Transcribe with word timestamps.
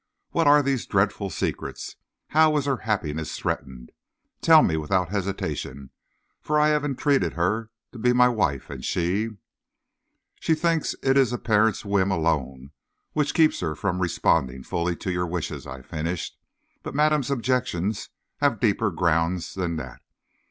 What 0.31 0.47
are 0.47 0.63
these 0.63 0.87
dreadful 0.87 1.29
secrets? 1.29 1.95
How 2.29 2.57
is 2.57 2.65
her 2.65 2.77
happiness 2.77 3.37
threatened? 3.37 3.91
Tell 4.41 4.63
me 4.63 4.75
without 4.75 5.09
hesitation, 5.09 5.91
for 6.41 6.59
I 6.59 6.69
have 6.69 6.83
entreated 6.83 7.33
her 7.33 7.69
to 7.91 7.99
be 7.99 8.11
my 8.11 8.27
wife, 8.27 8.71
and 8.71 8.83
she" 8.83 9.29
"She 10.41 10.55
thinks 10.55 10.95
it 11.03 11.17
is 11.17 11.31
a 11.31 11.37
parent's 11.37 11.85
whim, 11.85 12.09
alone, 12.09 12.71
which 13.13 13.35
keeps 13.35 13.59
her 13.59 13.75
from 13.75 14.01
responding 14.01 14.63
fully 14.63 14.95
to 14.95 15.11
your 15.11 15.27
wishes," 15.27 15.67
I 15.67 15.83
finished. 15.83 16.35
"But 16.81 16.95
madame's 16.95 17.29
objections 17.29 18.09
have 18.37 18.59
deeper 18.59 18.89
ground 18.89 19.41
than 19.55 19.75
that. 19.75 20.01